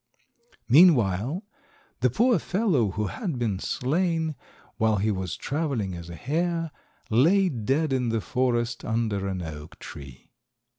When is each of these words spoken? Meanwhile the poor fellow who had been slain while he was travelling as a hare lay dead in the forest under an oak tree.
Meanwhile 0.67 1.43
the 1.99 2.09
poor 2.09 2.39
fellow 2.39 2.89
who 2.89 3.05
had 3.05 3.37
been 3.37 3.59
slain 3.59 4.33
while 4.77 4.95
he 4.95 5.11
was 5.11 5.37
travelling 5.37 5.93
as 5.93 6.09
a 6.09 6.15
hare 6.15 6.71
lay 7.11 7.49
dead 7.49 7.93
in 7.93 8.09
the 8.09 8.19
forest 8.19 8.83
under 8.83 9.27
an 9.27 9.43
oak 9.43 9.77
tree. 9.77 10.31